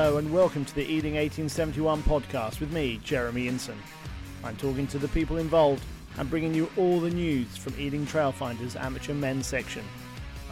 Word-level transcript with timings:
Hello 0.00 0.18
and 0.18 0.32
welcome 0.32 0.64
to 0.64 0.74
the 0.76 0.84
Ealing 0.84 1.14
1871 1.14 2.04
podcast 2.04 2.60
with 2.60 2.70
me, 2.70 3.00
Jeremy 3.02 3.48
Inson. 3.48 3.74
I'm 4.44 4.54
talking 4.56 4.86
to 4.86 4.96
the 4.96 5.08
people 5.08 5.38
involved 5.38 5.84
and 6.18 6.30
bringing 6.30 6.54
you 6.54 6.70
all 6.76 7.00
the 7.00 7.10
news 7.10 7.56
from 7.56 7.74
Ealing 7.80 8.06
Trailfinders 8.06 8.80
Amateur 8.80 9.12
Men's 9.12 9.48
section. 9.48 9.84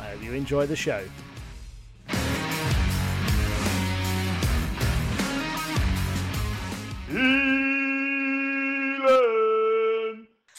I 0.01 0.09
hope 0.09 0.25
you 0.25 0.33
enjoy 0.33 0.67
the 0.67 0.75
show. 0.75 1.07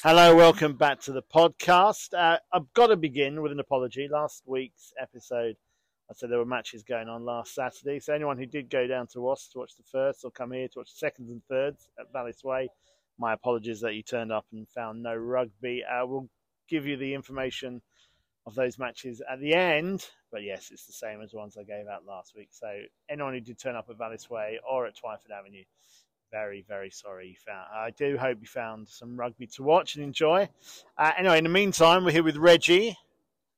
Hello, 0.02 0.34
welcome 0.34 0.78
back 0.78 1.02
to 1.02 1.12
the 1.12 1.24
podcast. 1.24 2.14
Uh, 2.18 2.38
I've 2.54 2.74
got 2.74 2.88
to 2.88 2.96
begin 2.96 3.42
with 3.42 3.52
an 3.52 3.60
apology. 3.60 4.08
Last 4.10 4.44
week's 4.46 4.94
episode, 4.98 5.58
I 6.10 6.14
said 6.14 6.30
there 6.30 6.40
were 6.40 6.46
matches 6.46 6.84
going 6.84 7.10
on 7.10 7.26
last 7.26 7.54
Saturday. 7.54 8.00
So 8.00 8.14
anyone 8.14 8.38
who 8.38 8.46
did 8.46 8.70
go 8.70 8.88
down 8.88 9.08
to 9.08 9.20
Ross 9.20 9.50
to 9.50 9.60
watch 9.60 9.76
the 9.76 9.84
first 9.84 10.24
or 10.24 10.32
come 10.32 10.52
here 10.52 10.68
to 10.70 10.80
watch 10.80 10.92
the 10.94 10.98
seconds 10.98 11.32
and 11.32 11.44
thirds 11.50 11.90
at 12.00 12.12
Vallis 12.14 12.44
Way, 12.44 12.70
my 13.20 13.34
apologies 13.34 13.82
that 13.82 13.96
you 13.96 14.04
turned 14.04 14.32
up 14.32 14.46
and 14.54 14.68
found 14.70 15.04
no 15.04 15.16
rugby. 15.16 15.84
I 15.84 16.02
uh, 16.02 16.06
will 16.06 16.30
give 16.70 16.86
you 16.86 16.96
the 16.96 17.14
information 17.14 17.82
of 18.46 18.56
those 18.56 18.80
matches 18.80 19.22
at 19.30 19.42
the 19.42 19.54
end. 19.54 20.08
But 20.32 20.44
yes, 20.44 20.70
it's 20.72 20.86
the 20.86 20.94
same 20.94 21.22
as 21.22 21.32
the 21.32 21.38
ones 21.38 21.58
I 21.58 21.64
gave 21.64 21.88
out 21.88 22.06
last 22.06 22.34
week. 22.36 22.50
So 22.52 22.68
anyone 23.10 23.34
who 23.34 23.42
did 23.42 23.60
turn 23.60 23.76
up 23.76 23.90
at 23.90 23.98
Vallis 23.98 24.30
Way 24.30 24.60
or 24.70 24.88
at 24.88 24.96
Twyford 24.96 25.38
Avenue, 25.38 25.64
very, 26.32 26.64
very 26.68 26.90
sorry 26.90 27.30
you 27.30 27.36
found. 27.46 27.68
I 27.74 27.92
do 27.92 28.18
hope 28.18 28.38
you 28.42 28.48
found 28.48 28.88
some 28.88 29.18
rugby 29.18 29.48
to 29.48 29.64
watch 29.64 29.96
and 29.96 30.04
enjoy. 30.04 30.50
Uh, 30.98 31.12
anyway, 31.18 31.38
in 31.38 31.44
the 31.44 31.50
meantime, 31.50 32.04
we're 32.04 32.12
here 32.12 32.24
with 32.24 32.38
Reggie, 32.38 32.98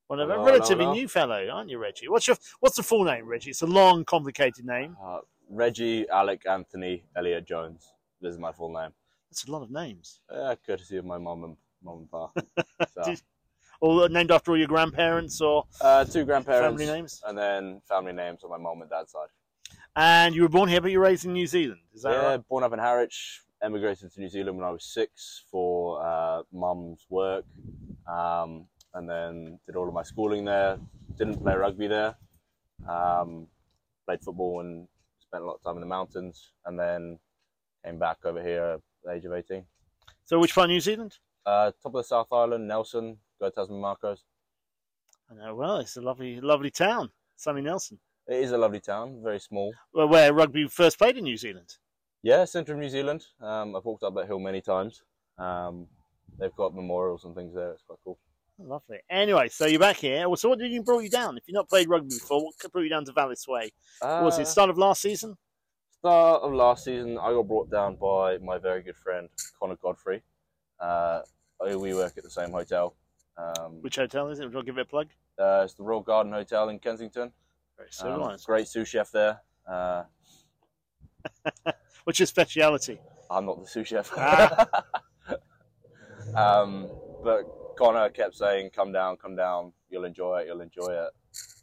one 0.09 0.20
of 0.20 0.30
a 0.31 0.40
relatively 0.40 0.86
hello. 0.86 0.95
new 0.95 1.08
fellow, 1.08 1.48
aren't 1.49 1.70
you, 1.70 1.77
Reggie? 1.77 2.10
What's 2.10 2.26
your 2.26 2.35
What's 2.62 2.76
the 2.76 2.84
full 2.84 3.04
name, 3.04 3.27
Reggie? 3.27 3.52
It's 3.52 3.62
a 3.62 3.68
long, 3.68 4.04
complicated 4.04 4.65
name. 4.65 4.98
Uh, 5.02 5.20
Reggie 5.48 6.10
Alec 6.10 6.48
Anthony 6.49 7.04
Elliott 7.15 7.46
Jones. 7.46 7.93
This 8.20 8.34
is 8.34 8.40
my 8.40 8.52
full 8.52 8.74
name. 8.74 8.90
That's 9.30 9.48
a 9.48 9.52
lot 9.52 9.62
of 9.62 9.70
names. 9.70 10.21
Yeah, 10.32 10.55
courtesy 10.65 10.98
of 10.98 11.05
my 11.05 11.20
mom 11.20 11.43
and 11.43 11.57
mom 11.84 11.99
and 11.99 12.12
pa. 12.12 12.32
So. 12.96 13.13
all 13.82 14.10
named 14.10 14.32
after 14.32 14.49
all 14.49 14.57
your 14.57 14.68
grandparents 14.68 15.41
or 15.41 15.65
uh, 15.80 16.04
two 16.05 16.26
grandparents, 16.26 16.82
family 16.82 16.85
names, 16.87 17.21
and 17.27 17.37
then 17.37 17.82
family 17.87 18.13
names 18.13 18.43
on 18.43 18.49
my 18.49 18.57
mom 18.57 18.82
and 18.82 18.90
dad's 18.90 19.12
side. 19.12 19.30
And 19.96 20.34
you 20.34 20.41
were 20.41 20.49
born 20.49 20.70
here, 20.70 20.82
but 20.82 20.90
you 20.90 20.98
were 20.98 21.05
raised 21.05 21.26
in 21.26 21.34
New 21.34 21.46
Zealand. 21.46 21.82
Is 21.93 22.02
that 22.02 22.13
yeah, 22.13 22.30
right? 22.30 22.48
born 22.48 22.63
up 22.63 22.74
in 22.74 22.80
Harwich. 22.80 23.41
Emigrated 23.62 24.12
to 24.12 24.20
New 24.20 24.30
Zealand 24.30 24.57
when 24.57 24.65
I 24.65 24.71
was 24.71 24.85
six 24.85 25.43
for 25.52 26.04
uh, 26.04 26.41
mum's 26.52 27.05
work, 27.10 27.46
um, 28.07 28.65
and 28.93 29.09
then 29.09 29.59
did 29.65 29.76
all 29.76 29.87
of 29.87 29.93
my 29.93 30.04
schooling 30.04 30.45
there. 30.45 30.77
Didn't 31.18 31.41
play 31.41 31.55
rugby 31.55 31.87
there. 31.87 32.15
Um, 32.87 33.48
played 34.05 34.21
football 34.21 34.62
and 34.62 34.87
spent 35.20 35.43
a 35.43 35.46
lot 35.46 35.55
of 35.55 35.63
time 35.63 35.76
in 35.76 35.81
the 35.81 35.87
mountains, 35.87 36.51
and 36.65 36.79
then 36.79 37.20
came 37.85 37.99
back 37.99 38.18
over 38.26 38.41
here 38.41 38.63
at 38.63 38.81
the 39.04 39.12
age 39.12 39.26
of 39.26 39.34
eighteen. 39.34 39.65
So, 40.26 40.40
which 40.40 40.55
part 40.55 40.65
of 40.65 40.71
New 40.71 40.79
Zealand? 40.79 41.18
Uh, 41.46 41.71
top 41.81 41.93
of 41.93 41.93
the 41.93 42.04
South 42.04 42.27
Island, 42.31 42.68
Nelson, 42.68 43.18
go 43.40 43.49
Tasman 43.49 43.81
Makos. 43.81 44.20
I 45.31 45.35
know. 45.35 45.55
Well, 45.55 45.77
it's 45.77 45.98
a 45.98 46.01
lovely, 46.01 46.40
lovely 46.41 46.71
town, 46.71 47.09
sunny 47.35 47.62
Nelson. 47.62 47.99
It 48.27 48.43
is 48.43 48.51
a 48.51 48.57
lovely 48.57 48.79
town, 48.79 49.21
very 49.24 49.40
small. 49.40 49.74
Well, 49.93 50.07
where 50.07 50.34
rugby 50.34 50.68
first 50.68 50.99
played 50.99 51.18
in 51.18 51.24
New 51.24 51.37
Zealand? 51.37 51.77
Yeah, 52.21 52.46
central 52.46 52.77
New 52.77 52.90
Zealand. 52.90 53.26
Um, 53.41 53.76
I've 53.76 53.85
walked 53.85 54.03
up 54.03 54.13
that 54.15 54.27
hill 54.27 54.40
many 54.40 54.62
times. 54.62 55.01
Um, 55.37 55.87
they've 56.37 56.55
got 56.55 56.76
memorials 56.76 57.26
and 57.26 57.34
things 57.34 57.55
there. 57.55 57.71
It's 57.71 57.84
quite 57.84 57.99
cool. 58.03 58.20
Oh, 58.60 58.63
lovely. 58.65 58.99
Anyway, 59.10 59.49
so 59.49 59.65
you're 59.65 59.79
back 59.79 59.98
here. 59.98 60.27
Well, 60.27 60.38
So 60.38 60.49
what 60.49 60.60
did 60.60 60.71
you 60.71 60.84
brought 60.84 60.99
you 61.04 61.10
down? 61.10 61.38
If 61.38 61.43
you've 61.48 61.55
not 61.55 61.70
played 61.70 61.90
rugby 61.90 62.10
before, 62.10 62.43
what 62.43 62.71
brought 62.71 62.82
you 62.82 62.90
down 62.90 63.05
to 63.05 63.13
Vallis 63.13 63.48
Way? 63.48 63.71
Uh, 64.02 64.22
was 64.24 64.40
it 64.40 64.47
start 64.47 64.69
of 64.69 64.78
last 64.78 65.02
season? 65.02 65.38
Start 66.00 66.44
of 66.44 66.53
last 66.53 66.86
season, 66.86 67.18
I 67.18 67.31
got 67.31 67.47
brought 67.47 67.70
down 67.70 67.96
by 67.96 68.38
my 68.38 68.58
very 68.58 68.81
good 68.81 68.96
friend 68.96 69.28
Connor 69.59 69.75
Godfrey. 69.75 70.22
Uh, 70.80 71.22
we 71.62 71.94
work 71.94 72.18
at 72.18 72.24
the 72.24 72.30
same 72.30 72.52
hotel. 72.52 72.96
Um, 73.38 73.81
Which 73.81 73.97
hotel 73.97 74.30
is 74.30 74.40
it? 74.40 74.46
Would 74.46 74.53
you 74.53 74.64
give 74.64 74.78
it 74.78 74.81
a 74.81 74.86
plug? 74.86 75.08
Uh, 75.38 75.62
it's 75.64 75.74
the 75.74 75.84
Royal 75.84 76.02
Garden 76.02 76.31
Hotel 76.31 76.70
in 76.70 76.80
Kensington. 76.80 77.31
Very 77.78 77.90
civilized. 77.91 78.41
Um, 78.50 78.53
great 78.53 78.68
sous 78.68 78.88
chef 78.88 79.12
there. 79.12 79.41
Uh, 79.68 80.03
What's 82.03 82.20
your 82.20 82.28
speciality? 82.28 83.00
I'm 83.30 83.46
not 83.46 83.62
the 83.62 83.68
sous 83.68 83.88
chef. 83.88 84.12
Ah. 84.18 84.68
um, 86.36 86.90
but 87.24 87.44
Connor 87.79 88.09
kept 88.09 88.35
saying, 88.35 88.72
"Come 88.75 88.91
down, 88.91 89.16
come 89.16 89.38
down. 89.38 89.72
You'll 89.90 90.03
enjoy 90.03 90.40
it. 90.40 90.47
You'll 90.47 90.59
enjoy 90.59 90.90
it." 90.90 91.12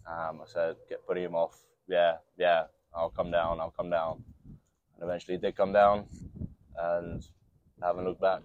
Um, 0.08 0.40
I 0.40 0.46
said, 0.46 0.76
"Get 0.88 1.06
putting 1.06 1.24
him 1.24 1.34
off." 1.34 1.62
Yeah, 1.86 2.16
yeah. 2.38 2.64
I'll 2.94 3.10
come 3.10 3.30
down. 3.30 3.60
I'll 3.60 3.70
come 3.70 3.90
down. 3.90 4.24
And 4.94 5.02
eventually, 5.02 5.36
he 5.36 5.40
did 5.42 5.54
come 5.54 5.74
down, 5.74 6.06
and 6.78 7.22
haven't 7.82 8.04
looked 8.04 8.22
back. 8.22 8.40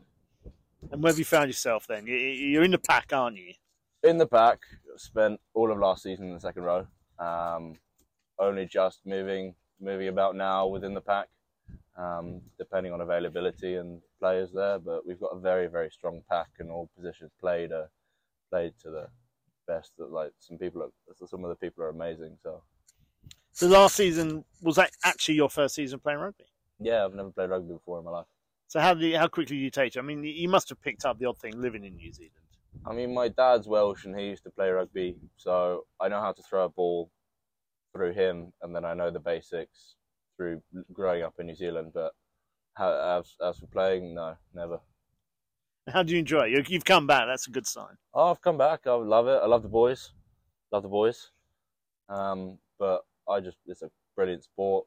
And 0.91 1.01
where 1.01 1.13
have 1.13 1.19
you 1.19 1.23
found 1.23 1.47
yourself 1.47 1.87
then? 1.87 2.05
You're 2.07 2.65
in 2.65 2.71
the 2.71 2.77
pack, 2.77 3.13
aren't 3.13 3.37
you? 3.37 3.53
In 4.03 4.17
the 4.17 4.27
pack. 4.27 4.59
Spent 4.97 5.39
all 5.53 5.71
of 5.71 5.77
last 5.77 6.03
season 6.03 6.27
in 6.27 6.33
the 6.33 6.41
second 6.41 6.63
row. 6.63 6.85
Um, 7.17 7.77
only 8.37 8.65
just 8.65 9.05
moving 9.05 9.55
moving 9.79 10.09
about 10.09 10.35
now 10.35 10.67
within 10.67 10.93
the 10.93 11.01
pack, 11.01 11.29
um, 11.95 12.41
depending 12.57 12.91
on 12.91 12.99
availability 12.99 13.75
and 13.75 14.01
players 14.21 14.51
there. 14.53 14.79
But 14.79 15.05
we've 15.05 15.19
got 15.19 15.35
a 15.35 15.39
very 15.39 15.67
very 15.67 15.89
strong 15.89 16.21
pack, 16.29 16.49
and 16.59 16.71
all 16.71 16.89
positions 16.95 17.31
played 17.39 17.71
are 17.71 17.89
played 18.49 18.73
to 18.83 18.89
the 18.89 19.07
best. 19.67 19.97
That 19.97 20.11
like 20.11 20.31
some 20.39 20.57
people, 20.57 20.83
are, 20.83 21.27
some 21.27 21.43
of 21.43 21.49
the 21.49 21.55
people 21.55 21.83
are 21.83 21.89
amazing. 21.89 22.37
So, 22.43 22.63
so 23.51 23.67
last 23.67 23.95
season 23.95 24.45
was 24.61 24.77
that 24.77 24.91
actually 25.03 25.35
your 25.35 25.49
first 25.49 25.75
season 25.75 25.99
playing 25.99 26.19
rugby? 26.19 26.45
Yeah, 26.79 27.05
I've 27.05 27.13
never 27.13 27.31
played 27.31 27.49
rugby 27.49 27.73
before 27.73 27.99
in 27.99 28.05
my 28.05 28.11
life. 28.11 28.27
So 28.67 28.79
how 28.79 28.93
did 28.93 29.03
you, 29.03 29.17
how 29.17 29.27
quickly 29.27 29.57
did 29.57 29.63
you 29.63 29.69
take 29.69 29.97
it? 29.97 29.99
I 29.99 30.01
mean, 30.01 30.23
you 30.23 30.47
must 30.47 30.69
have 30.69 30.81
picked 30.81 31.03
up 31.03 31.19
the 31.19 31.25
odd 31.25 31.37
thing 31.37 31.59
living 31.59 31.83
in 31.83 31.95
New 31.97 32.13
Zealand. 32.13 32.35
I 32.85 32.93
mean, 32.93 33.13
my 33.13 33.27
dad's 33.27 33.67
Welsh 33.67 34.05
and 34.05 34.17
he 34.17 34.27
used 34.27 34.43
to 34.43 34.49
play 34.49 34.69
rugby, 34.69 35.17
so 35.35 35.85
I 35.99 36.07
know 36.07 36.21
how 36.21 36.31
to 36.31 36.41
throw 36.41 36.65
a 36.65 36.69
ball 36.69 37.11
through 37.93 38.13
him, 38.13 38.53
and 38.61 38.73
then 38.73 38.85
I 38.85 38.93
know 38.93 39.11
the 39.11 39.19
basics 39.19 39.95
through 40.37 40.61
growing 40.93 41.21
up 41.21 41.33
in 41.37 41.47
New 41.47 41.55
Zealand. 41.55 41.91
But 41.93 42.13
how, 42.73 43.19
as 43.19 43.35
as 43.45 43.59
for 43.59 43.67
playing, 43.67 44.15
no, 44.15 44.35
never. 44.53 44.79
How 45.87 46.03
do 46.03 46.13
you 46.13 46.19
enjoy 46.19 46.47
it? 46.47 46.69
You've 46.69 46.85
come 46.85 47.07
back. 47.07 47.25
That's 47.27 47.47
a 47.47 47.51
good 47.51 47.65
sign. 47.67 47.97
Oh, 48.13 48.29
I've 48.31 48.41
come 48.41 48.57
back. 48.57 48.81
I 48.85 48.93
love 48.93 49.27
it. 49.27 49.39
I 49.41 49.47
love 49.47 49.63
the 49.63 49.69
boys. 49.69 50.13
Love 50.71 50.83
the 50.83 50.89
boys. 50.89 51.31
Um, 52.07 52.59
but 52.77 53.03
I 53.27 53.39
just 53.39 53.57
it's 53.65 53.81
a 53.81 53.89
brilliant 54.15 54.43
sport. 54.43 54.85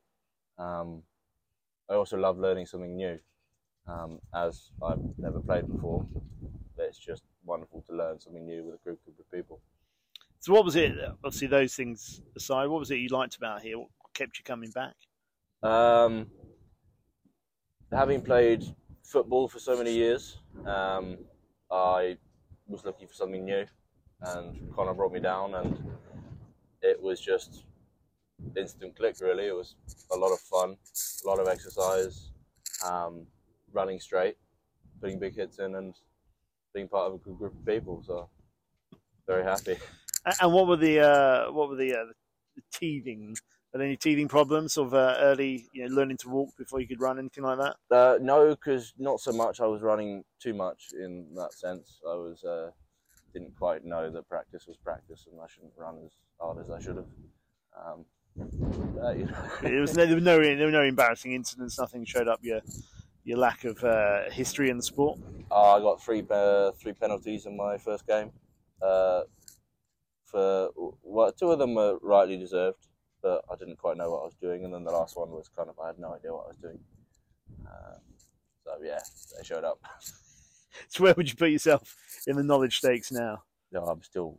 Um, 0.58 1.02
I 1.90 1.94
also 1.94 2.16
love 2.16 2.38
learning 2.38 2.66
something 2.66 2.96
new. 2.96 3.18
Um, 3.86 4.20
as 4.34 4.70
I've 4.82 5.00
never 5.18 5.40
played 5.40 5.70
before, 5.70 6.06
it's 6.78 6.98
just 6.98 7.22
wonderful 7.44 7.82
to 7.88 7.94
learn 7.94 8.18
something 8.20 8.44
new 8.44 8.64
with 8.64 8.76
a 8.76 8.84
group 8.84 9.00
of 9.06 9.30
people. 9.30 9.60
So, 10.40 10.52
what 10.52 10.64
was 10.64 10.76
it? 10.76 10.92
Obviously, 11.24 11.48
those 11.48 11.74
things 11.74 12.20
aside, 12.36 12.66
what 12.66 12.78
was 12.78 12.90
it 12.90 12.96
you 12.96 13.08
liked 13.08 13.36
about 13.36 13.62
here? 13.62 13.78
What 13.78 13.88
kept 14.14 14.38
you 14.38 14.44
coming 14.44 14.70
back? 14.70 14.94
Um, 15.62 16.30
having 17.94 18.20
played 18.20 18.64
football 19.02 19.48
for 19.48 19.58
so 19.58 19.76
many 19.76 19.92
years, 19.92 20.38
um, 20.66 21.18
I 21.70 22.16
was 22.66 22.84
looking 22.84 23.06
for 23.06 23.14
something 23.14 23.44
new, 23.44 23.64
and 24.22 24.72
Connor 24.74 24.94
brought 24.94 25.12
me 25.12 25.20
down, 25.20 25.54
and 25.54 25.78
it 26.82 27.00
was 27.00 27.20
just 27.20 27.64
instant 28.56 28.96
click. 28.96 29.16
Really, 29.20 29.46
it 29.46 29.54
was 29.54 29.76
a 30.12 30.16
lot 30.16 30.32
of 30.32 30.40
fun, 30.40 30.76
a 31.24 31.28
lot 31.28 31.38
of 31.38 31.48
exercise, 31.48 32.30
um, 32.84 33.26
running 33.72 34.00
straight, 34.00 34.36
putting 35.00 35.18
big 35.18 35.34
hits 35.34 35.58
in, 35.58 35.74
and 35.76 35.94
being 36.74 36.88
part 36.88 37.08
of 37.08 37.14
a 37.14 37.18
good 37.18 37.38
group 37.38 37.54
of 37.54 37.64
people. 37.64 38.02
So 38.06 38.28
very 39.26 39.44
happy. 39.44 39.76
And 40.40 40.52
what 40.52 40.66
were 40.66 40.76
the 40.76 41.00
uh, 41.00 41.52
what 41.52 41.68
were 41.68 41.76
the, 41.76 41.94
uh, 41.94 42.04
the 42.56 42.62
teething? 42.72 43.36
There 43.74 43.82
any 43.82 43.96
teething 43.96 44.28
problems 44.28 44.76
of 44.76 44.94
uh, 44.94 45.16
early, 45.18 45.66
you 45.72 45.88
know, 45.88 45.92
learning 45.92 46.18
to 46.18 46.28
walk 46.28 46.56
before 46.56 46.80
you 46.80 46.86
could 46.86 47.00
run, 47.00 47.18
anything 47.18 47.42
like 47.42 47.58
that? 47.58 47.76
Uh, 47.90 48.18
no, 48.20 48.50
because 48.50 48.94
not 48.98 49.18
so 49.18 49.32
much. 49.32 49.60
I 49.60 49.66
was 49.66 49.82
running 49.82 50.22
too 50.38 50.54
much 50.54 50.92
in 50.96 51.26
that 51.34 51.52
sense. 51.52 52.00
I 52.08 52.14
was 52.14 52.44
uh, 52.44 52.70
didn't 53.32 53.56
quite 53.58 53.84
know 53.84 54.10
that 54.10 54.28
practice 54.28 54.68
was 54.68 54.76
practice, 54.76 55.26
and 55.28 55.40
I 55.40 55.46
shouldn't 55.48 55.72
run 55.76 55.96
as 56.04 56.12
hard 56.40 56.58
as 56.64 56.70
I 56.70 56.78
should 56.78 56.96
have. 56.96 57.06
Um, 57.76 58.04
uh, 59.02 59.10
you 59.10 59.24
know. 59.24 59.36
there 59.62 59.80
was 59.80 59.96
no, 59.96 60.06
there 60.06 60.14
were 60.14 60.20
no 60.20 60.38
there 60.38 60.66
were 60.66 60.70
no 60.70 60.84
embarrassing 60.84 61.32
incidents. 61.32 61.76
Nothing 61.76 62.04
showed 62.04 62.28
up 62.28 62.38
your 62.42 62.60
your 63.24 63.38
lack 63.38 63.64
of 63.64 63.82
uh, 63.82 64.30
history 64.30 64.70
in 64.70 64.76
the 64.76 64.84
sport? 64.84 65.18
Uh, 65.50 65.74
I 65.74 65.80
got 65.80 66.00
three 66.00 66.24
uh, 66.30 66.70
three 66.80 66.92
penalties 66.92 67.46
in 67.46 67.56
my 67.56 67.76
first 67.78 68.06
game. 68.06 68.30
Uh, 68.80 69.22
for 70.24 70.70
well, 71.02 71.32
two 71.32 71.50
of 71.50 71.58
them 71.58 71.74
were 71.74 71.98
rightly 72.02 72.36
deserved, 72.36 72.86
but 73.24 73.42
I 73.50 73.56
didn't 73.56 73.78
quite 73.78 73.96
know 73.96 74.10
what 74.10 74.20
I 74.20 74.24
was 74.24 74.34
doing, 74.34 74.64
and 74.64 74.74
then 74.74 74.84
the 74.84 74.92
last 74.92 75.16
one 75.16 75.30
was 75.30 75.48
kind 75.56 75.70
of 75.70 75.78
I 75.82 75.86
had 75.86 75.98
no 75.98 76.14
idea 76.14 76.30
what 76.30 76.44
I 76.44 76.48
was 76.48 76.58
doing. 76.58 76.78
Um, 77.66 78.00
so 78.62 78.72
yeah, 78.84 79.00
they 79.36 79.42
showed 79.42 79.64
up. 79.64 79.80
so 80.88 81.02
where 81.02 81.14
would 81.16 81.30
you 81.30 81.34
put 81.34 81.50
yourself 81.50 81.96
in 82.26 82.36
the 82.36 82.42
knowledge 82.42 82.76
stakes 82.76 83.10
now? 83.10 83.42
No, 83.72 83.82
I'm 83.84 84.02
still 84.02 84.38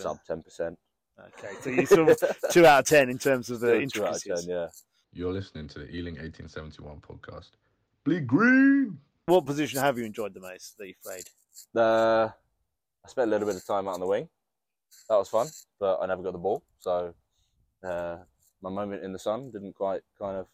sub 0.00 0.18
ten 0.24 0.42
percent. 0.42 0.78
Okay, 1.18 1.54
so 1.60 1.70
you're 1.70 1.86
sort 1.86 2.10
of 2.10 2.36
two 2.50 2.64
out 2.64 2.80
of 2.80 2.86
ten 2.86 3.10
in 3.10 3.18
terms 3.18 3.50
of 3.50 3.58
the 3.58 3.80
intricacies. 3.82 4.22
Two 4.22 4.32
out 4.32 4.38
of 4.38 4.44
ten, 4.44 4.48
yeah. 4.48 4.68
You're 5.12 5.32
listening 5.32 5.68
to 5.68 5.80
the 5.80 5.90
Ealing 5.90 6.14
1871 6.14 7.00
podcast. 7.00 7.50
Bleed 8.04 8.26
green! 8.26 8.98
What 9.26 9.46
position 9.46 9.80
have 9.80 9.98
you 9.98 10.04
enjoyed 10.04 10.34
the 10.34 10.40
most 10.40 10.76
that 10.78 10.86
you've 10.86 11.02
played? 11.02 11.24
Uh, 11.74 12.28
I 13.04 13.08
spent 13.08 13.28
a 13.28 13.30
little 13.30 13.46
bit 13.46 13.56
of 13.56 13.64
time 13.64 13.88
out 13.88 13.94
on 13.94 14.00
the 14.00 14.06
wing. 14.06 14.28
That 15.08 15.16
was 15.16 15.28
fun, 15.28 15.48
but 15.78 15.98
I 16.00 16.06
never 16.06 16.22
got 16.22 16.32
the 16.32 16.38
ball. 16.38 16.64
So 16.78 17.14
uh, 17.84 18.16
my 18.62 18.70
moment 18.70 19.04
in 19.04 19.12
the 19.12 19.18
sun 19.18 19.50
didn't 19.50 19.74
quite 19.74 20.02
kind 20.18 20.36
of 20.36 20.46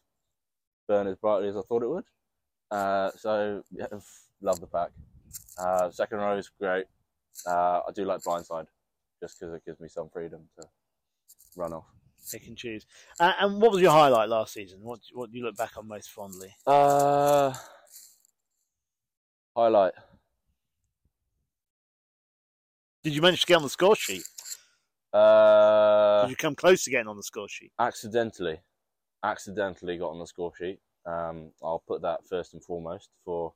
burn 0.88 1.06
as 1.06 1.16
brightly 1.16 1.48
as 1.48 1.56
I 1.56 1.62
thought 1.62 1.82
it 1.82 1.88
would. 1.88 2.04
Uh, 2.70 3.10
so 3.16 3.62
yeah, 3.70 3.86
love 4.42 4.60
the 4.60 4.66
pack. 4.66 4.90
Uh, 5.58 5.90
second 5.90 6.18
row 6.18 6.36
is 6.36 6.50
great. 6.58 6.86
Uh, 7.46 7.80
I 7.88 7.92
do 7.94 8.04
like 8.04 8.22
blindside 8.22 8.66
just 9.20 9.38
because 9.38 9.54
it 9.54 9.64
gives 9.64 9.80
me 9.80 9.88
some 9.88 10.08
freedom 10.08 10.48
to 10.58 10.66
run 11.56 11.72
off. 11.72 11.86
Pick 12.30 12.46
and 12.46 12.56
choose. 12.56 12.86
Uh, 13.18 13.32
and 13.40 13.60
what 13.60 13.72
was 13.72 13.80
your 13.80 13.92
highlight 13.92 14.28
last 14.28 14.52
season? 14.52 14.80
What 14.82 15.00
what 15.12 15.30
do 15.30 15.38
you 15.38 15.44
look 15.44 15.56
back 15.56 15.76
on 15.76 15.88
most 15.88 16.10
fondly? 16.10 16.54
Uh, 16.66 17.54
highlight. 19.56 19.94
Did 23.02 23.14
you 23.14 23.22
manage 23.22 23.40
to 23.40 23.46
get 23.46 23.56
on 23.56 23.62
the 23.62 23.70
score 23.70 23.96
sheet? 23.96 24.22
Uh, 25.12 26.22
Did 26.22 26.30
you 26.30 26.36
come 26.36 26.54
close 26.54 26.84
to 26.84 26.90
getting 26.90 27.08
on 27.08 27.16
the 27.16 27.22
score 27.22 27.48
sheet? 27.48 27.72
accidentally, 27.78 28.60
accidentally 29.24 29.98
got 29.98 30.10
on 30.10 30.18
the 30.18 30.26
score 30.26 30.52
sheet. 30.56 30.78
Um, 31.06 31.50
I'll 31.62 31.82
put 31.86 32.02
that 32.02 32.24
first 32.28 32.54
and 32.54 32.62
foremost 32.62 33.08
for 33.24 33.54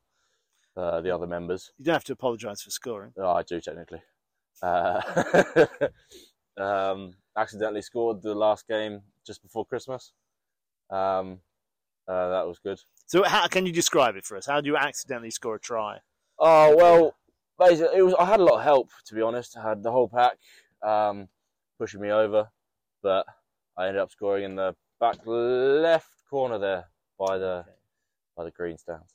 uh, 0.77 1.01
the 1.01 1.15
other 1.15 1.27
members. 1.27 1.73
You 1.79 1.85
don't 1.85 1.95
have 1.95 2.05
to 2.05 2.13
apologise 2.13 2.63
for 2.63 2.71
scoring. 2.71 3.13
Oh, 3.19 3.33
I 3.33 3.43
do 3.43 3.61
technically. 3.61 4.03
Uh, 4.63 5.01
um, 6.57 7.15
accidentally 7.37 7.83
scored 7.83 8.23
the 8.23 8.35
last 8.35 8.67
game 8.67 9.03
just 9.27 9.43
before 9.43 9.65
Christmas. 9.65 10.13
Um, 10.91 11.41
uh, 12.09 12.29
that 12.31 12.47
was 12.47 12.59
good. 12.59 12.81
So 13.07 13.23
how 13.25 13.47
can 13.49 13.67
you 13.67 13.73
describe 13.73 14.17
it 14.17 14.25
for 14.25 14.37
us? 14.37 14.47
How 14.47 14.61
do 14.61 14.69
you 14.69 14.77
accidentally 14.77 15.31
score 15.31 15.57
a 15.57 15.61
try? 15.61 15.99
Oh 16.39 16.75
well, 16.77 17.15
basically, 17.59 17.99
it 17.99 18.03
was. 18.03 18.15
I 18.15 18.25
had 18.25 18.41
a 18.41 18.45
lot 18.45 18.59
of 18.59 18.65
help 18.65 18.91
to 19.07 19.15
be 19.15 19.23
honest. 19.23 19.57
I 19.57 19.69
had 19.69 19.83
the 19.83 19.93
whole 19.93 20.09
pack 20.09 20.37
um, 20.83 21.29
pushing 21.79 22.01
me 22.01 22.11
over, 22.11 22.49
but 23.03 23.27
I 23.77 23.87
ended 23.89 24.01
up 24.03 24.11
scoring 24.11 24.45
in 24.45 24.55
the 24.57 24.75
back 25.01 25.19
left 25.27 26.09
corner 26.31 26.59
there 26.59 26.85
by 27.19 27.39
the 27.39 27.65
Okay. 27.67 27.71
by 28.37 28.45
the 28.45 28.51
green 28.51 28.79
stands. 28.79 29.15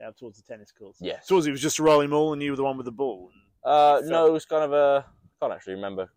Okay, 0.00 0.08
up 0.08 0.16
towards 0.16 0.40
the 0.40 0.42
tennis 0.52 0.72
courts. 0.72 0.98
Yes. 1.00 1.26
So 1.26 1.36
was 1.36 1.46
it 1.46 1.50
was 1.50 1.60
just 1.62 1.78
a 1.78 1.82
rolling 1.82 2.10
ball, 2.10 2.32
and 2.32 2.42
you 2.42 2.50
were 2.52 2.56
the 2.56 2.64
one 2.64 2.76
with 2.76 2.86
the 2.86 2.92
ball. 2.92 3.30
Uh, 3.64 4.00
So- 4.00 4.08
no, 4.08 4.26
it 4.26 4.32
was 4.32 4.44
kind 4.44 4.64
of 4.64 4.72
a. 4.72 5.04
I 5.06 5.44
can't 5.44 5.52
actually 5.52 5.74
remember 5.74 6.08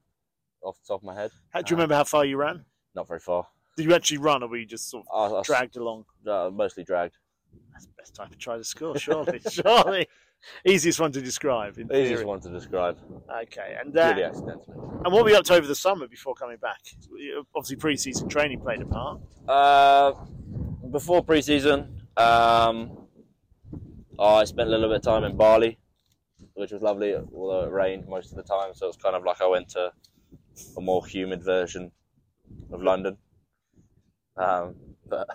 off 0.61 0.77
the 0.81 0.87
top 0.87 1.01
of 1.01 1.03
my 1.03 1.15
head. 1.15 1.31
How, 1.49 1.61
do 1.61 1.69
you 1.71 1.75
Uh, 1.75 1.77
remember 1.77 1.95
how 1.95 2.03
far 2.03 2.25
you 2.25 2.37
ran? 2.37 2.65
Not 2.95 3.07
very 3.07 3.19
far. 3.19 3.47
Did 3.77 3.85
you 3.85 3.93
actually 3.93 4.19
run, 4.19 4.41
or 4.43 4.47
were 4.47 4.57
you 4.57 4.65
just 4.65 4.89
sort 4.89 5.05
of 5.11 5.31
I, 5.33 5.35
I 5.35 5.39
s- 5.41 5.45
dragged 5.47 5.77
along? 5.77 6.05
uh, 6.27 6.49
mostly 6.53 6.83
dragged. 6.83 7.17
That's 7.73 7.85
the 7.87 7.91
best 7.97 8.15
type 8.15 8.31
of 8.31 8.37
try 8.37 8.57
to 8.57 8.63
score, 8.63 8.97
surely. 8.97 9.39
surely. 9.49 10.07
Easiest 10.65 10.99
one 10.99 11.11
to 11.11 11.21
describe. 11.21 11.77
In 11.77 11.87
Easiest 11.91 12.09
theory. 12.09 12.25
one 12.25 12.39
to 12.41 12.49
describe. 12.49 12.97
Okay, 13.43 13.75
and 13.79 13.97
uh, 13.97 14.09
Really 14.09 14.23
accidentally. 14.23 14.77
and 15.03 15.13
what 15.13 15.23
were 15.23 15.29
you 15.31 15.37
up 15.37 15.45
to 15.45 15.53
over 15.53 15.67
the 15.67 15.75
summer 15.75 16.07
before 16.07 16.33
coming 16.35 16.57
back? 16.57 16.79
Obviously, 17.55 17.75
pre-season 17.77 18.27
training 18.29 18.61
played 18.61 18.81
a 18.81 18.85
part. 18.85 19.19
Uh, 19.47 20.13
before 20.91 21.23
pre-season, 21.23 22.01
um, 22.17 22.97
I 24.19 24.43
spent 24.45 24.67
a 24.69 24.71
little 24.71 24.87
bit 24.89 24.97
of 24.97 25.01
time 25.03 25.23
in 25.23 25.35
Bali, 25.35 25.77
which 26.53 26.71
was 26.71 26.81
lovely, 26.81 27.15
although 27.15 27.65
it 27.65 27.71
rained 27.71 28.07
most 28.07 28.31
of 28.31 28.37
the 28.37 28.43
time. 28.43 28.73
So 28.73 28.87
it's 28.87 28.97
kind 28.97 29.15
of 29.15 29.23
like 29.23 29.41
I 29.41 29.47
went 29.47 29.69
to 29.69 29.91
a 30.77 30.81
more 30.81 31.05
humid 31.05 31.43
version 31.43 31.91
of 32.71 32.81
London. 32.81 33.17
Um, 34.37 34.75
but 35.07 35.27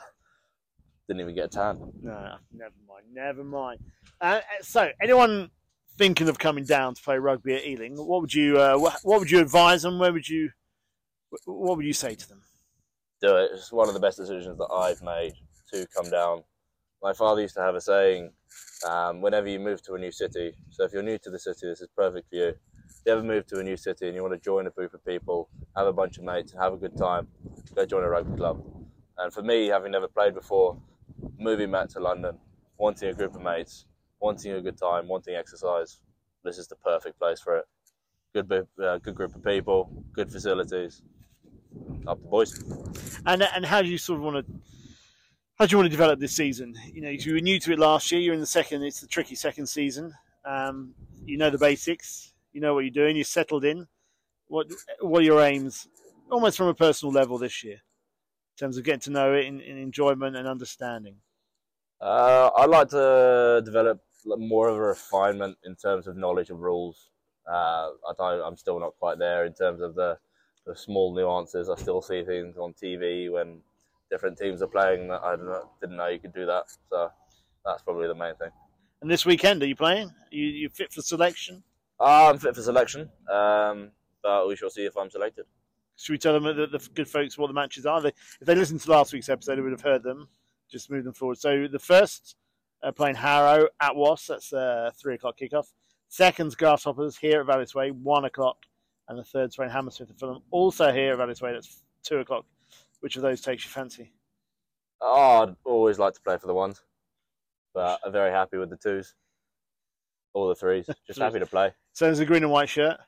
didn't 1.10 1.22
even 1.22 1.34
get 1.34 1.46
a 1.46 1.48
tan. 1.48 1.92
No, 2.02 2.36
never 2.52 2.74
mind, 2.88 3.04
never 3.12 3.44
mind. 3.44 3.80
Uh, 4.20 4.40
so, 4.62 4.90
anyone 5.02 5.50
thinking 5.98 6.28
of 6.28 6.38
coming 6.38 6.64
down 6.64 6.94
to 6.94 7.02
play 7.02 7.18
rugby 7.18 7.54
at 7.54 7.66
Ealing, 7.66 7.96
what 7.96 8.20
would 8.20 8.32
you 8.32 8.58
uh, 8.58 8.76
what, 8.76 9.00
what 9.02 9.18
would 9.18 9.30
you 9.30 9.40
advise 9.40 9.82
them? 9.82 9.98
Where 9.98 10.12
would 10.12 10.28
you 10.28 10.50
what 11.46 11.76
would 11.76 11.86
you 11.86 11.92
say 11.92 12.14
to 12.14 12.28
them? 12.28 12.42
do 13.20 13.36
it. 13.36 13.50
It's 13.52 13.72
one 13.72 13.88
of 13.88 13.94
the 13.94 14.00
best 14.00 14.16
decisions 14.16 14.58
that 14.58 14.68
I've 14.72 15.02
made 15.02 15.34
to 15.72 15.86
come 15.94 16.10
down. 16.10 16.42
My 17.02 17.12
father 17.12 17.42
used 17.42 17.54
to 17.54 17.60
have 17.60 17.74
a 17.74 17.80
saying, 17.80 18.30
um, 18.88 19.20
whenever 19.20 19.48
you 19.48 19.58
move 19.58 19.82
to 19.82 19.94
a 19.94 19.98
new 19.98 20.10
city, 20.10 20.54
so 20.70 20.84
if 20.84 20.92
you're 20.92 21.02
new 21.02 21.18
to 21.18 21.30
the 21.30 21.38
city, 21.38 21.66
this 21.66 21.80
is 21.80 21.88
perfect 21.96 22.28
for 22.30 22.36
you. 22.36 22.48
If 22.48 23.06
you 23.06 23.12
ever 23.12 23.22
move 23.22 23.46
to 23.48 23.58
a 23.58 23.62
new 23.62 23.76
city 23.76 24.06
and 24.06 24.14
you 24.14 24.22
want 24.22 24.34
to 24.34 24.40
join 24.40 24.66
a 24.66 24.70
group 24.70 24.94
of 24.94 25.04
people, 25.04 25.48
have 25.76 25.86
a 25.86 25.92
bunch 25.92 26.18
of 26.18 26.24
mates, 26.24 26.52
and 26.52 26.62
have 26.62 26.72
a 26.72 26.76
good 26.76 26.96
time, 26.96 27.28
go 27.74 27.86
join 27.86 28.04
a 28.04 28.08
rugby 28.08 28.36
club. 28.36 28.62
And 29.18 29.32
for 29.32 29.42
me, 29.42 29.68
having 29.68 29.92
never 29.92 30.08
played 30.08 30.34
before, 30.34 30.78
moving 31.38 31.70
back 31.70 31.88
to 31.90 32.00
London, 32.00 32.38
wanting 32.78 33.08
a 33.08 33.14
group 33.14 33.34
of 33.34 33.42
mates, 33.42 33.86
wanting 34.20 34.52
a 34.52 34.60
good 34.60 34.78
time, 34.78 35.08
wanting 35.08 35.34
exercise, 35.34 36.00
this 36.44 36.58
is 36.58 36.68
the 36.68 36.76
perfect 36.76 37.18
place 37.18 37.40
for 37.40 37.58
it. 37.58 37.64
Good, 38.32 38.50
uh, 38.82 38.98
good 38.98 39.14
group 39.14 39.34
of 39.34 39.44
people, 39.44 40.04
good 40.12 40.30
facilities. 40.30 41.02
Up 42.06 42.20
the 42.20 42.28
boys. 42.28 42.64
And 43.26 43.42
and 43.42 43.64
how 43.64 43.82
do 43.82 43.88
you 43.88 43.98
sort 43.98 44.18
of 44.18 44.24
want 44.24 44.46
to 44.46 44.52
how 45.60 45.66
do 45.66 45.74
you 45.74 45.76
want 45.76 45.86
to 45.86 45.90
develop 45.90 46.18
this 46.18 46.34
season? 46.34 46.74
You 46.90 47.02
know, 47.02 47.10
if 47.10 47.26
you 47.26 47.34
were 47.34 47.40
new 47.40 47.60
to 47.60 47.72
it 47.72 47.78
last 47.78 48.10
year. 48.10 48.20
You're 48.20 48.32
in 48.32 48.40
the 48.40 48.46
second. 48.46 48.82
It's 48.82 49.02
the 49.02 49.06
tricky 49.06 49.34
second 49.34 49.66
season. 49.66 50.14
Um, 50.44 50.94
you 51.26 51.36
know 51.36 51.50
the 51.50 51.58
basics. 51.58 52.32
You 52.52 52.62
know 52.62 52.72
what 52.72 52.80
you're 52.80 52.90
doing. 52.90 53.14
You're 53.14 53.24
settled 53.24 53.64
in. 53.64 53.86
What 54.48 54.68
what 55.00 55.20
are 55.20 55.24
your 55.24 55.42
aims, 55.42 55.86
almost 56.30 56.56
from 56.56 56.68
a 56.68 56.74
personal 56.74 57.12
level 57.12 57.36
this 57.36 57.62
year, 57.62 57.82
terms 58.60 58.76
of 58.76 58.84
getting 58.84 59.00
to 59.00 59.10
know 59.10 59.34
it 59.34 59.46
in, 59.46 59.60
in 59.60 59.78
enjoyment 59.78 60.36
and 60.36 60.46
understanding? 60.46 61.16
Uh, 62.00 62.50
I'd 62.56 62.70
like 62.70 62.88
to 62.90 63.62
develop 63.64 64.00
more 64.24 64.68
of 64.68 64.76
a 64.76 64.80
refinement 64.80 65.58
in 65.64 65.74
terms 65.74 66.06
of 66.06 66.16
knowledge 66.16 66.50
of 66.50 66.60
rules. 66.60 67.10
Uh, 67.50 67.90
I 68.08 68.12
don't, 68.16 68.42
I'm 68.42 68.56
still 68.56 68.78
not 68.78 68.94
quite 68.98 69.18
there 69.18 69.46
in 69.46 69.54
terms 69.54 69.80
of 69.80 69.94
the, 69.94 70.18
the 70.66 70.76
small 70.76 71.14
nuances. 71.14 71.68
I 71.68 71.74
still 71.76 72.02
see 72.02 72.22
things 72.22 72.56
on 72.56 72.74
TV 72.74 73.30
when 73.32 73.60
different 74.10 74.38
teams 74.38 74.62
are 74.62 74.66
playing 74.66 75.08
that 75.08 75.22
I 75.22 75.36
didn't 75.36 75.64
didn't 75.80 75.96
know 75.96 76.08
you 76.08 76.18
could 76.18 76.34
do 76.34 76.46
that. 76.46 76.64
So 76.90 77.10
that's 77.64 77.82
probably 77.82 78.08
the 78.08 78.14
main 78.14 78.34
thing. 78.36 78.50
And 79.00 79.10
this 79.10 79.24
weekend, 79.24 79.62
are 79.62 79.66
you 79.66 79.76
playing? 79.76 80.10
you 80.30 80.46
you 80.46 80.68
fit 80.68 80.92
for 80.92 81.00
selection? 81.00 81.62
Uh, 81.98 82.30
I'm 82.30 82.38
fit 82.38 82.54
for 82.54 82.62
selection, 82.62 83.10
um, 83.30 83.92
but 84.22 84.48
we 84.48 84.56
shall 84.56 84.70
see 84.70 84.84
if 84.84 84.96
I'm 84.96 85.10
selected. 85.10 85.46
Should 86.00 86.12
we 86.12 86.18
tell 86.18 86.38
them 86.38 86.44
that 86.44 86.72
the 86.72 86.88
good 86.94 87.08
folks 87.08 87.36
what 87.36 87.48
the 87.48 87.52
matches 87.52 87.84
are? 87.86 88.00
They, 88.00 88.08
if 88.08 88.46
they 88.46 88.54
listened 88.54 88.80
to 88.80 88.90
last 88.90 89.12
week's 89.12 89.28
episode, 89.28 89.56
they 89.56 89.60
would 89.60 89.72
have 89.72 89.80
heard 89.82 90.02
them. 90.02 90.28
Just 90.70 90.90
move 90.90 91.04
them 91.04 91.12
forward. 91.12 91.38
So 91.38 91.66
the 91.70 91.78
first 91.78 92.36
uh, 92.82 92.92
playing 92.92 93.16
Harrow 93.16 93.68
at 93.80 93.94
Was. 93.94 94.26
That's 94.28 94.52
uh, 94.52 94.90
three 95.00 95.14
o'clock 95.14 95.38
kickoff. 95.38 95.66
Second's 96.08 96.54
Grasshoppers 96.54 97.16
here 97.16 97.40
at 97.40 97.46
Vallis 97.46 97.74
Way, 97.74 97.90
one 97.90 98.24
o'clock, 98.24 98.56
and 99.08 99.18
the 99.18 99.24
third's 99.24 99.56
playing 99.56 99.70
Hammersmith 99.70 100.10
and 100.10 100.18
Fulham, 100.18 100.42
also 100.50 100.92
here 100.92 101.12
at 101.12 101.18
Vallis 101.18 101.40
Way. 101.40 101.52
That's 101.52 101.82
two 102.02 102.18
o'clock. 102.18 102.44
Which 103.00 103.16
of 103.16 103.22
those 103.22 103.40
takes 103.40 103.64
your 103.64 103.70
fancy? 103.70 104.12
Oh, 105.00 105.42
I'd 105.44 105.56
always 105.64 105.98
like 105.98 106.14
to 106.14 106.20
play 106.20 106.36
for 106.36 106.46
the 106.46 106.54
ones, 106.54 106.82
but 107.74 108.00
I'm 108.04 108.12
very 108.12 108.30
happy 108.30 108.56
with 108.58 108.70
the 108.70 108.76
twos, 108.76 109.14
all 110.34 110.48
the 110.48 110.54
threes. 110.54 110.88
Just 111.06 111.20
happy 111.20 111.38
to 111.38 111.46
play. 111.46 111.72
So 111.92 112.06
there's 112.06 112.18
a 112.18 112.26
green 112.26 112.42
and 112.42 112.52
white 112.52 112.68
shirt. 112.68 112.98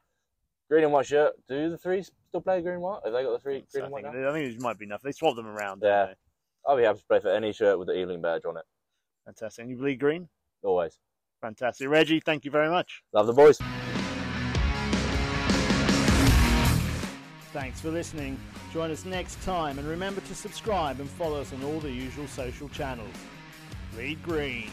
Green 0.73 0.85
and 0.85 0.93
white 0.95 1.05
shirt. 1.05 1.35
Do 1.51 1.69
the 1.69 1.77
threes 1.77 2.11
still 2.29 2.41
play 2.41 2.63
green 2.63 2.77
and 2.77 2.83
white? 2.83 3.01
Have 3.05 3.13
they 3.13 3.23
got 3.23 3.33
the 3.33 3.39
three 3.41 3.63
green 3.71 3.83
I, 3.83 3.85
and 3.85 3.93
white 3.93 4.05
think, 4.05 4.17
now? 4.17 4.31
I 4.31 4.33
think 4.33 4.55
it 4.55 4.63
might 4.63 4.79
be 4.79 4.87
enough. 4.87 5.03
They 5.03 5.13
swap 5.13 5.37
them 5.37 5.47
around. 5.47 5.83
Yeah. 5.85 5.99
don't 5.99 6.07
they? 6.07 6.15
I'll 6.67 6.77
be 6.79 6.83
happy 6.85 7.01
to 7.01 7.05
play 7.05 7.21
for 7.21 7.29
any 7.29 7.53
shirt 7.53 7.79
with 7.79 7.89
the 7.89 7.95
Ealing 7.95 8.23
badge 8.23 8.47
on 8.47 8.57
it. 8.57 8.63
Fantastic. 9.27 9.65
And 9.65 9.71
you 9.71 9.77
bleed 9.77 10.01
green? 10.01 10.31
Always. 10.63 10.99
Fantastic. 11.43 11.91
Reggie, 11.91 12.21
thank 12.21 12.47
you 12.47 12.51
very 12.51 12.71
much. 12.71 13.03
Love 13.13 13.27
the 13.27 13.35
boys. 13.35 13.59
Thanks 17.53 17.83
for 17.83 17.91
listening. 17.91 18.41
Join 18.73 18.91
us 18.91 19.05
next 19.05 19.43
time 19.43 19.79
and 19.79 19.87
remember 19.87 20.23
to 20.23 20.35
subscribe 20.35 21.01
and 21.01 21.11
follow 21.11 21.43
us 21.43 21.53
on 21.53 21.63
all 21.65 21.81
the 21.81 21.91
usual 21.91 22.27
social 22.27 22.71
channels. 22.71 23.15
Bleed 23.93 24.23
green. 24.23 24.71